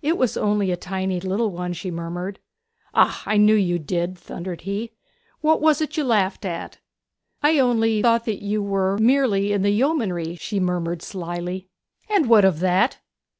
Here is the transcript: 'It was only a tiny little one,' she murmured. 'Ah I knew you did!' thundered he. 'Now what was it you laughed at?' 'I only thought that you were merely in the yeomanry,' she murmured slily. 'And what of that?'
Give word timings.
'It 0.00 0.16
was 0.16 0.36
only 0.36 0.70
a 0.70 0.76
tiny 0.76 1.18
little 1.18 1.50
one,' 1.50 1.72
she 1.72 1.90
murmured. 1.90 2.38
'Ah 2.94 3.24
I 3.26 3.36
knew 3.36 3.56
you 3.56 3.80
did!' 3.80 4.16
thundered 4.16 4.60
he. 4.60 4.92
'Now 5.42 5.48
what 5.48 5.60
was 5.60 5.80
it 5.80 5.96
you 5.96 6.04
laughed 6.04 6.44
at?' 6.44 6.78
'I 7.42 7.58
only 7.58 8.00
thought 8.00 8.26
that 8.26 8.44
you 8.44 8.62
were 8.62 8.96
merely 8.98 9.52
in 9.52 9.62
the 9.62 9.70
yeomanry,' 9.72 10.36
she 10.36 10.60
murmured 10.60 11.02
slily. 11.02 11.66
'And 12.08 12.28
what 12.28 12.44
of 12.44 12.60
that?' 12.60 13.00